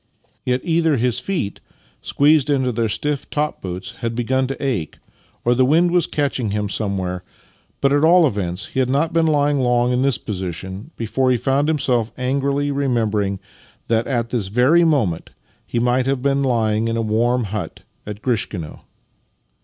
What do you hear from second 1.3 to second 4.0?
and Man feet, squeezed into their stiff top boots,